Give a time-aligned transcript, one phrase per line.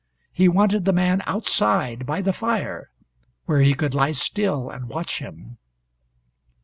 [0.33, 2.89] He wanted the man outside by the fire
[3.45, 5.59] where he could lie still, and watch him.